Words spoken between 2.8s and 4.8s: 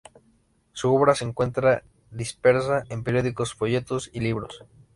en periódicos, folletos y libros.